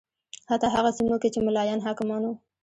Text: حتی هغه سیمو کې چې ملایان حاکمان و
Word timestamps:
حتی 0.49 0.67
هغه 0.75 0.89
سیمو 0.97 1.17
کې 1.21 1.29
چې 1.33 1.39
ملایان 1.47 1.79
حاکمان 1.85 2.21
و 2.25 2.33